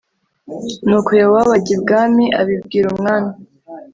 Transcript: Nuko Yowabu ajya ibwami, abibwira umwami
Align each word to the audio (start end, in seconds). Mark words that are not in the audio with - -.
Nuko 0.87 1.09
Yowabu 1.21 1.51
ajya 1.57 1.73
ibwami, 1.77 2.25
abibwira 2.39 2.87
umwami 2.95 3.33